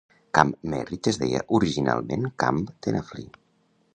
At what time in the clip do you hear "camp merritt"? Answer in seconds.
0.35-1.09